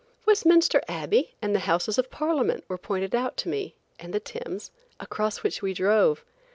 Westminster 0.25 0.81
Abbey 0.87 1.35
and 1.43 1.53
the 1.53 1.59
Houses 1.59 1.99
of 1.99 2.09
Parliament 2.09 2.63
were 2.67 2.79
pointed 2.79 3.13
out 3.13 3.37
to 3.37 3.47
me, 3.49 3.75
and 3.99 4.11
the 4.11 4.19
Thames, 4.19 4.71
across 4.99 5.43
which 5.43 5.61
we 5.61 5.75
drove. 5.75 6.25